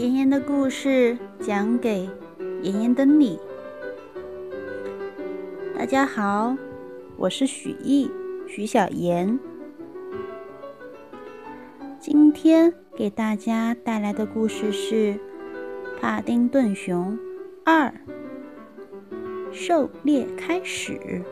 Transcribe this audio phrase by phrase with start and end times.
[0.00, 2.08] 妍妍的故事讲给
[2.62, 3.38] 妍妍的你。
[5.76, 6.56] 大家好，
[7.18, 8.10] 我是许艺
[8.48, 9.38] 许小妍。
[12.00, 14.94] 今天给大家带来的故事是
[16.00, 17.18] 《帕丁顿熊
[17.62, 17.92] 二》，
[19.52, 21.22] 狩猎开始。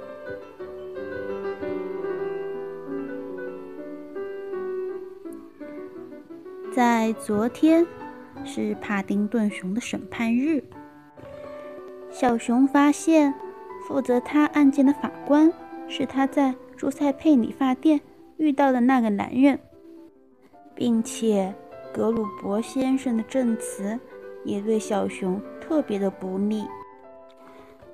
[6.70, 7.86] 在昨天。
[8.44, 10.62] 是帕丁顿熊的审判日。
[12.10, 13.34] 小熊发现，
[13.86, 15.52] 负责他案件的法官
[15.88, 18.00] 是他在朱塞佩理发店
[18.36, 19.58] 遇到的那个男人，
[20.74, 21.54] 并且
[21.92, 23.98] 格鲁伯先生的证词
[24.44, 26.64] 也对小熊特别的不利。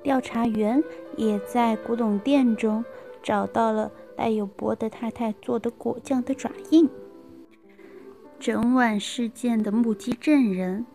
[0.01, 0.83] 调查员
[1.17, 2.85] 也在古董店中
[3.23, 6.89] 找到了带有伯德太太做的果酱的爪印。
[8.39, 10.85] 整晚事件的目击证人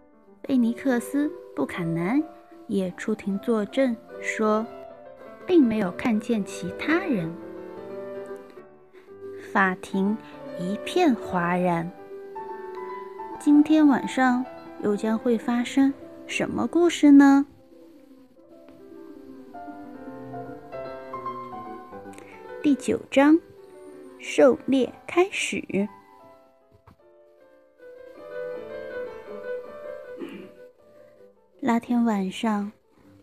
[0.43, 2.23] 贝尼克斯·布坎南
[2.69, 4.65] 也出庭作证，说
[5.47, 7.33] 并没有看见其他人。
[9.53, 10.17] 法庭
[10.59, 11.91] 一片哗然。
[13.41, 14.45] 今天晚上
[14.83, 15.93] 又将会发生
[16.27, 17.47] 什么故事呢？
[22.63, 23.39] 第九章，
[24.19, 25.89] 狩猎开始。
[31.63, 32.73] 那天晚上，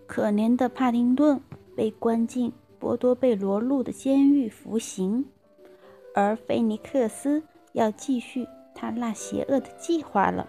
[0.06, 1.42] 可怜的帕丁顿
[1.76, 5.26] 被关进波多贝罗路的监狱服刑，
[6.14, 7.42] 而菲尼克斯
[7.74, 10.48] 要继续他那邪恶的计划了。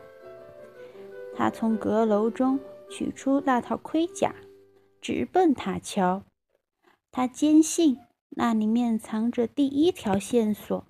[1.34, 4.34] 他从阁楼中取出那套盔甲，
[5.00, 6.22] 直奔塔桥。
[7.10, 7.96] 他坚信
[8.28, 10.84] 那里面藏着第一条线索。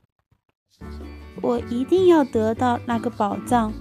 [1.40, 3.72] 我一定要得到那个宝藏，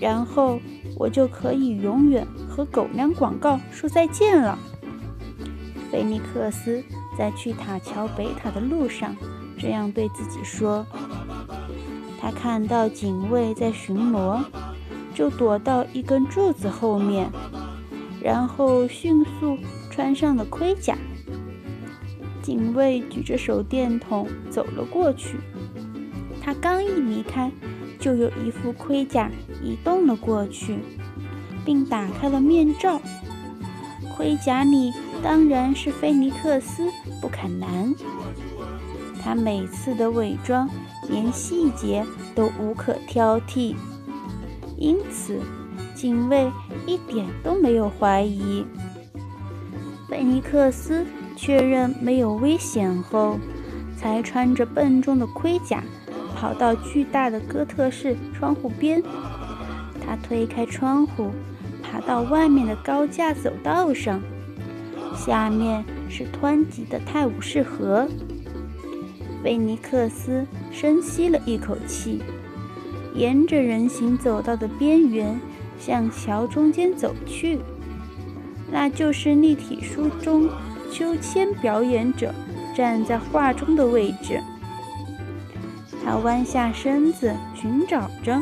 [0.00, 0.60] 然后。
[0.96, 4.58] 我就可以永远和狗粮广告说再见了。
[5.92, 6.82] 菲尼克斯
[7.16, 9.14] 在去塔桥北塔的路上
[9.58, 10.84] 这样对自己说。
[12.18, 14.42] 他看到警卫在巡逻，
[15.14, 17.30] 就躲到一根柱子后面，
[18.20, 19.56] 然后迅速
[19.90, 20.96] 穿上了盔甲。
[22.42, 25.38] 警卫举着手电筒走了过去，
[26.40, 27.52] 他刚一离开。
[28.06, 29.28] 就有一副盔甲
[29.60, 30.78] 移动了过去，
[31.64, 33.00] 并打开了面罩。
[34.16, 34.92] 盔甲里
[35.24, 36.84] 当然是菲尼克斯·
[37.20, 37.92] 布坎南。
[39.20, 40.70] 他每次的伪装
[41.08, 43.74] 连细节都无可挑剔，
[44.76, 45.40] 因此
[45.92, 46.48] 警卫
[46.86, 48.64] 一点都没有怀疑。
[50.08, 53.36] 菲尼克斯确认没有危险后，
[53.96, 55.82] 才穿着笨重的盔甲。
[56.36, 59.02] 跑到巨大的哥特式窗户边，
[60.04, 61.30] 他推开窗户，
[61.82, 64.20] 爬到外面的高架走道上，
[65.16, 68.06] 下面是湍急的泰晤士河。
[69.42, 72.20] 菲尼克斯深吸了一口气，
[73.14, 75.40] 沿着人行走道的边缘
[75.78, 77.60] 向桥中间走去，
[78.70, 80.50] 那就是立体书中
[80.92, 82.34] 秋千表演者
[82.74, 84.42] 站在画中的位置。
[86.06, 88.40] 他弯下身子寻找着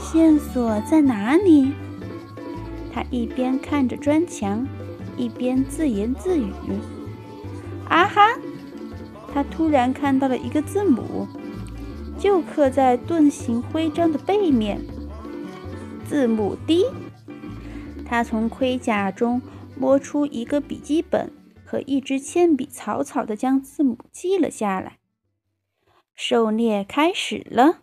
[0.00, 1.72] 线索在哪里。
[2.90, 4.66] 他一边看着砖墙，
[5.14, 6.50] 一边自言自语
[7.86, 8.22] ：“啊哈！”
[9.30, 11.28] 他突然看到了一个字母，
[12.18, 14.80] 就刻在盾形徽章的背面，
[16.08, 16.86] 字母 D。
[18.06, 19.42] 他从盔甲中
[19.78, 21.30] 摸出一个笔记本
[21.66, 24.97] 和一支铅笔，草草地将字母记了下来。
[26.20, 27.82] 狩猎开始了，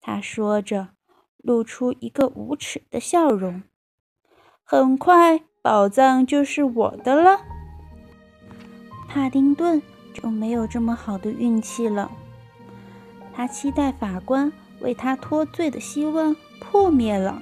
[0.00, 0.88] 他说着，
[1.36, 3.62] 露出一个无耻的笑容。
[4.64, 7.38] 很快，宝藏就是我的了。
[9.08, 9.80] 帕丁顿
[10.12, 12.10] 就没有这么好的运气了。
[13.32, 17.40] 他期待法官为他脱罪的希望破灭了。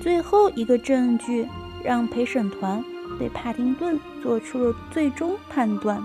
[0.00, 1.46] 最后一个证据
[1.84, 2.82] 让陪审团
[3.18, 6.02] 对帕丁顿做出了最终判断。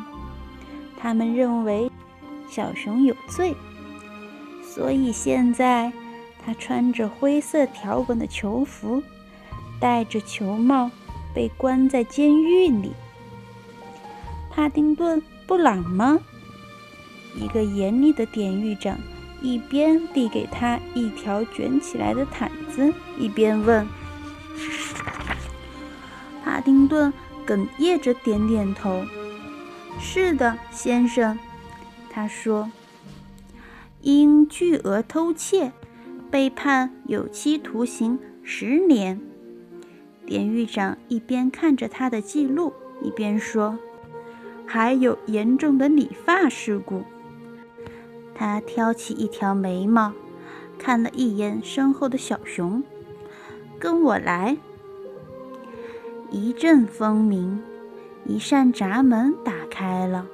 [0.97, 1.89] 他们认为。
[2.51, 3.55] 小熊有罪，
[4.61, 5.93] 所以现在
[6.45, 9.01] 他穿着灰色条纹的囚服，
[9.79, 10.91] 戴着球帽，
[11.33, 12.91] 被关在监狱里。
[14.49, 16.19] 帕丁顿不冷吗？
[17.37, 18.99] 一个严厉的典狱长
[19.41, 23.87] 一边递给他一条卷起来的毯子，一边问。
[26.43, 27.13] 帕丁顿
[27.47, 29.05] 哽咽着点点头
[30.01, 31.39] ：“是的，先生。”
[32.13, 32.69] 他说
[34.03, 35.71] ：“因巨额偷窃，
[36.29, 39.21] 被判有期徒刑十年。
[40.25, 43.79] 典狱长一边看着他的记录，一边说
[44.67, 47.03] ：“还有严重的理发事故。”
[48.35, 50.11] 他挑起一条眉毛，
[50.77, 52.83] 看了一眼身后的小熊
[53.79, 54.57] ，“跟我来。”
[56.29, 57.63] 一阵风鸣，
[58.25, 60.27] 一扇闸门打开了。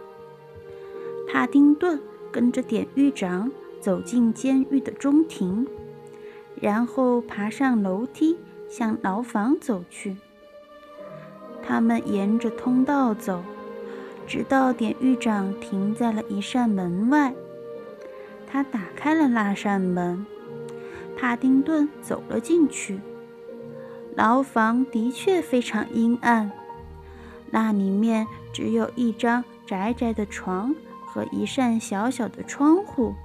[1.28, 2.00] 帕丁顿
[2.32, 3.52] 跟着典狱长
[3.82, 5.68] 走进监狱的中庭，
[6.62, 8.38] 然后爬上楼梯
[8.70, 10.16] 向牢房走去。
[11.62, 13.44] 他们沿着通道走，
[14.26, 17.34] 直到典狱长停在了一扇门外。
[18.50, 20.26] 他打开了那扇门，
[21.18, 23.00] 帕丁顿走了进去。
[24.16, 26.50] 牢房的确非常阴暗，
[27.52, 30.74] 那里面只有一张窄窄的床
[31.08, 33.16] 和一扇小小的窗户，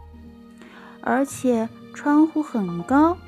[1.02, 3.18] 而且窗户很高，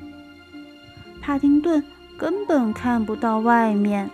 [1.21, 1.83] 帕丁顿
[2.17, 4.09] 根本看不到外面。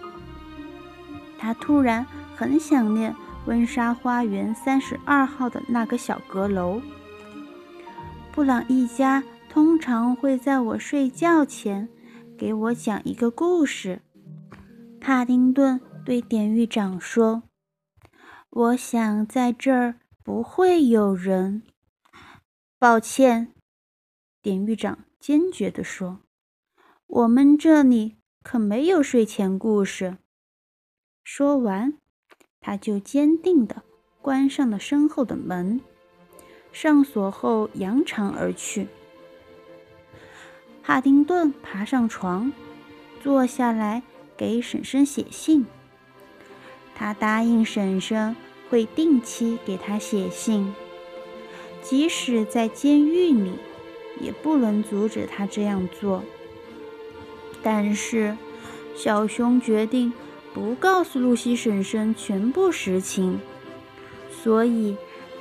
[1.37, 2.05] 他突然
[2.35, 3.15] 很想念
[3.45, 6.81] 温莎花园三十二号的那个小阁楼。
[8.31, 11.87] 布朗一家通常会在我睡觉前。
[12.37, 14.01] 给我讲一个故事，
[14.99, 17.43] 帕丁顿对典狱长说
[18.49, 21.63] ：“我想在这儿不会有人。”
[22.79, 23.53] 抱歉，
[24.41, 26.19] 典狱长坚决地说
[27.05, 30.17] ：“我们这里可没有睡前故事。”
[31.23, 31.97] 说完，
[32.59, 33.83] 他就坚定地
[34.21, 35.81] 关上了身后的门，
[36.71, 38.87] 上锁后扬长而去。
[40.81, 42.51] 帕丁顿爬上床，
[43.21, 44.01] 坐下来
[44.35, 45.67] 给婶婶写信。
[46.95, 48.35] 他答应婶婶
[48.71, 50.73] 会定期给他写信，
[51.83, 53.51] 即使在监狱里，
[54.21, 56.23] 也不能阻止他这样做。
[57.61, 58.37] 但是，
[58.95, 60.13] 小熊决定
[60.53, 63.41] 不告诉露西婶婶全部实情，
[64.41, 64.95] 所以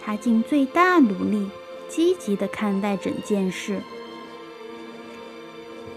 [0.05, 1.49] 他尽最大努力，
[1.89, 3.81] 积极地看待整件事。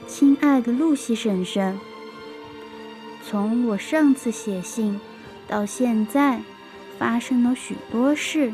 [0.07, 1.79] 亲爱的露西婶婶，
[3.27, 5.01] 从我上次写信
[5.47, 6.43] 到现在，
[7.03, 8.53] 发生了许多事。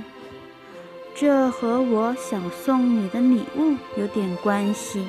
[1.14, 5.06] 这和我想送你的礼物有点关系。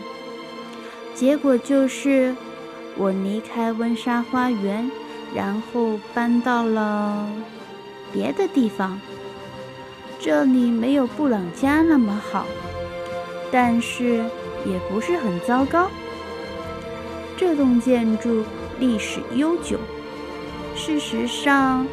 [1.14, 2.36] 结果就是，
[2.98, 4.90] 我离开温莎花园，
[5.34, 7.26] 然后搬到了
[8.12, 9.00] 别的地方。
[10.18, 12.44] 这里没有布朗家那么好，
[13.50, 14.22] 但是
[14.66, 15.90] 也不是很糟糕。
[17.38, 18.44] 这栋建筑
[18.78, 19.78] 历史悠久，
[20.76, 21.86] 事实上，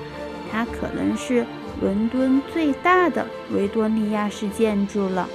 [0.51, 1.45] 它可能是
[1.81, 5.27] 伦敦最大的维多利亚式建筑了。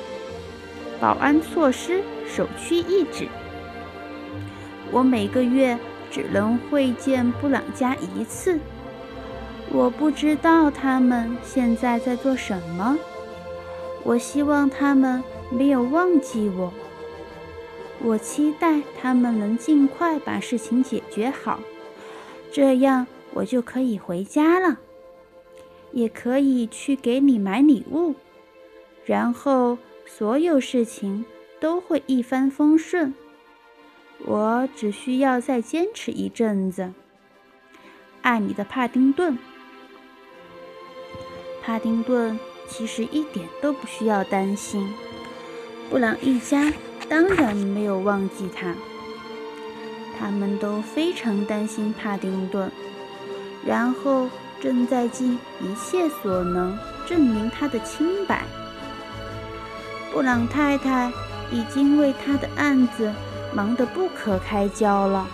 [1.01, 3.29] 保安措施首屈一指。
[4.91, 5.79] 我每个月
[6.11, 8.59] 只能会见布朗家一次，
[9.71, 12.99] 我不知道他们现在在做什么。
[14.05, 16.73] 我希望他们没有忘记我。
[18.05, 21.61] 我期待他们能尽快把事情解决好，
[22.51, 24.77] 这样我就可以回家了，
[25.93, 28.15] 也可以去给你买礼物，
[29.05, 31.25] 然后所有事情
[31.61, 33.15] 都会一帆风顺。
[34.25, 36.93] 我只需要再坚持一阵子。
[38.21, 39.39] 爱你的帕丁顿。
[41.63, 44.89] 帕丁顿其实一点都不需要担心，
[45.91, 46.73] 布朗一家。
[47.09, 48.75] 当然没有忘记他，
[50.19, 52.71] 他们都非常担心帕丁顿，
[53.67, 54.31] 然后
[54.63, 58.45] 正在尽一切所能证明他的清白。
[60.13, 61.13] 布朗太太
[61.51, 63.13] 已经为他的案子
[63.53, 65.27] 忙得不可开交了，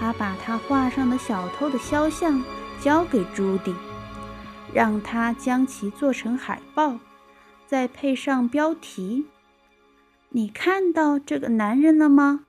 [0.00, 2.42] 她把他画上的小偷的肖像
[2.80, 3.72] 交给朱迪，
[4.74, 6.98] 让他将其做成海报，
[7.66, 9.26] 再配上标题。
[10.30, 12.46] 你看到这个男人了吗？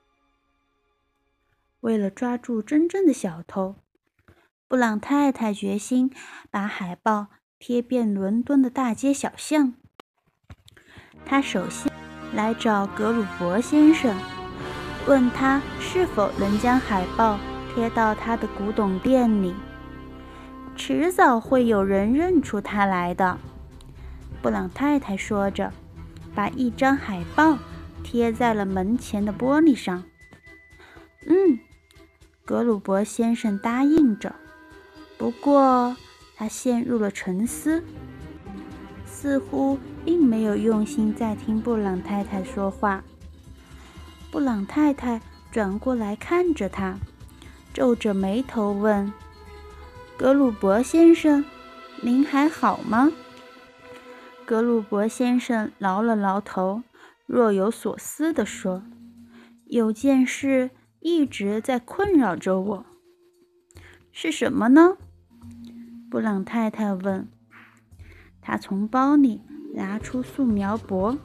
[1.80, 3.76] 为了抓住真正的小偷，
[4.70, 6.12] 布朗太太决心
[6.48, 7.26] 把海报
[7.58, 9.74] 贴遍伦敦的大街小巷。
[11.26, 11.92] 他首先
[12.32, 14.16] 来找格鲁伯先生，
[15.08, 17.36] 问他是否能将海报
[17.74, 19.52] 贴到他的古董店里。
[20.76, 23.40] 迟早会有人认出他来的，
[24.40, 25.72] 布朗太太说着，
[26.32, 27.58] 把一张海报。
[28.04, 30.04] 贴在了门前的玻璃上。
[31.26, 31.58] 嗯，
[32.44, 34.36] 格鲁伯先生答应着。
[35.20, 35.94] 不过
[36.34, 37.84] 他陷入了沉思，
[39.04, 43.04] 似乎并没有用心在听布朗太太说话。
[44.30, 45.20] 布朗太太
[45.52, 46.96] 转过来看着他，
[47.74, 49.12] 皱着眉头问
[50.16, 51.44] ：“格鲁伯先生，
[52.00, 53.12] 您还好吗？”
[54.46, 56.82] 格鲁伯先生挠了挠头，
[57.26, 58.82] 若有所思地说
[59.68, 62.86] ：“有件事一直在困扰着我。
[64.12, 64.96] 是什么呢？”
[66.10, 67.28] 布朗太太问。
[68.42, 69.42] 他从包里
[69.74, 71.16] 拿出素描簿，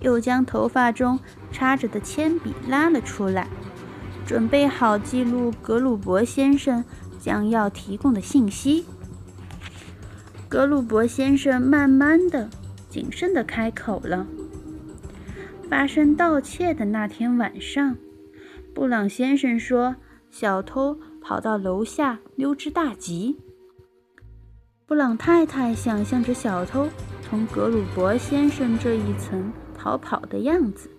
[0.00, 1.20] 又将头发中
[1.52, 3.46] 插着的铅笔拉了出来，
[4.26, 6.84] 准备好记录格鲁伯先生
[7.20, 8.84] 将要提供的信息。
[10.48, 12.50] 格鲁伯先生慢慢的、
[12.88, 14.26] 谨慎的开口了
[15.70, 17.96] ：“发生盗窃的那天晚上，
[18.74, 19.94] 布朗先生说，
[20.30, 23.38] 小偷跑到楼下溜之大吉。
[24.92, 26.86] 布朗太太想象着小偷
[27.22, 30.90] 从格鲁伯先生这一层逃跑的样子，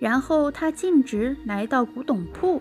[0.00, 2.60] 然后他径直来到古董铺。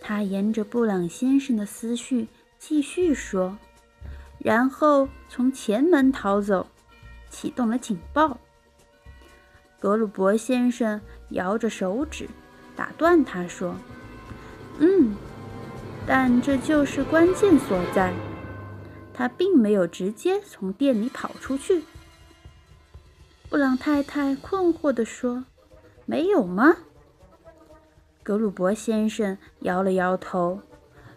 [0.00, 2.28] 他沿着布朗先生的思绪
[2.60, 3.58] 继续说。”
[4.38, 6.68] 然后从前门逃走，
[7.28, 8.38] 启动了警报。
[9.80, 12.28] 格鲁伯先生摇着手指，
[12.76, 13.74] 打断他说
[14.78, 15.16] ：“嗯，
[16.06, 18.14] 但这就是关键所在。
[19.18, 21.82] 他并没有直接从店里跑出去。”
[23.50, 25.44] 布朗太太困惑地说
[26.06, 26.76] ：“没有吗？”
[28.22, 30.60] 格鲁伯先生摇了摇头，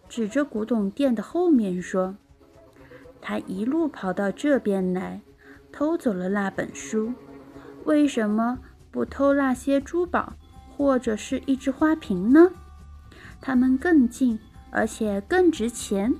[0.09, 2.15] 指着古董店的后面说。
[3.21, 5.21] 他一路跑到这边来，
[5.71, 7.13] 偷走了那本书。
[7.83, 8.57] 为什么
[8.89, 10.33] 不偷那些珠宝，
[10.75, 12.51] 或者是一只花瓶呢？
[13.39, 14.39] 它们更近，
[14.71, 16.15] 而且更值钱。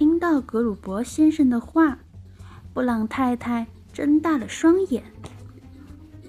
[0.00, 1.98] 听到格鲁伯先生的话，
[2.72, 5.04] 布朗太太睁大了双眼。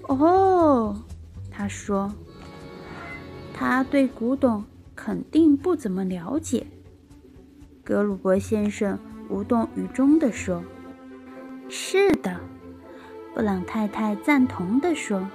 [0.02, 0.94] 哦，
[1.50, 2.12] 他说，
[3.54, 4.62] 他对古董
[4.94, 6.66] 肯定不怎么了解。
[7.82, 8.98] 格鲁伯先生
[9.30, 10.62] 无动于衷地说
[11.70, 12.40] ：“是的。”
[13.34, 15.26] 布朗太太赞同地说：“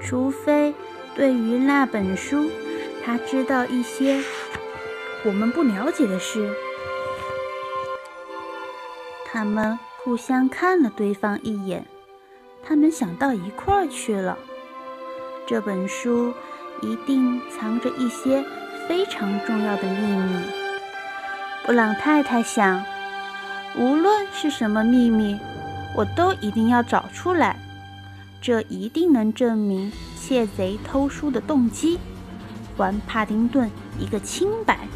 [0.00, 0.74] 除非
[1.14, 2.48] 对于那本书，
[3.04, 4.22] 他知道一些
[5.26, 6.50] 我们不了解的事。”
[9.36, 11.84] 他们互相看了对方一眼，
[12.64, 14.38] 他们想到一块儿去了。
[15.46, 16.32] 这本书
[16.80, 18.42] 一定藏着一些
[18.88, 20.40] 非常重要的秘密。
[21.66, 22.82] 布朗太太想，
[23.76, 25.38] 无论是什么秘密，
[25.94, 27.58] 我都一定要找出来。
[28.40, 31.98] 这一定能证明窃贼偷书的动机，
[32.74, 34.88] 还帕丁顿一个清白。